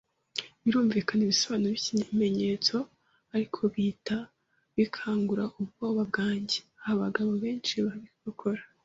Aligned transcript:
birumvikana, 0.63 1.21
ibisobanuro 1.23 1.73
byikimenyetso, 1.79 2.75
ariko 3.35 3.59
bihita 3.73 4.17
bikangura 4.77 5.43
ubwoba 5.59 6.01
bwanjye. 6.09 6.59
Abagabo 6.91 7.31
benshi 7.43 7.75
babikora 7.85 8.61